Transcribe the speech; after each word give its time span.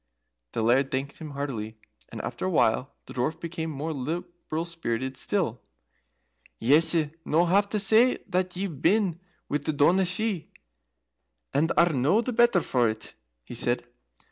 The 0.53 0.63
Laird 0.63 0.89
thanked 0.89 1.17
him 1.19 1.29
heartily, 1.37 1.77
and 2.09 2.21
after 2.23 2.45
a 2.45 2.49
while 2.49 2.95
the 3.05 3.13
Dwarf 3.13 3.39
became 3.39 3.69
more 3.69 3.93
liberal 3.93 4.65
spirited 4.65 5.15
still. 5.15 5.61
"Yese 6.59 7.11
no 7.23 7.45
have 7.45 7.69
to 7.69 7.79
say 7.79 8.17
that 8.27 8.55
ye've 8.55 8.81
been 8.81 9.19
with 9.47 9.65
the 9.65 9.73
Daoiné 9.73 10.07
Shi 10.07 10.49
and 11.53 11.71
are 11.77 11.93
no 11.93 12.19
the 12.19 12.33
better 12.33 12.61
for 12.61 12.89
it," 12.89 13.13
he 13.43 13.53
said. 13.53 13.87